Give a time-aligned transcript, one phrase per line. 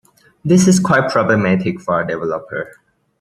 [0.43, 2.71] This is quite problematic for a developer.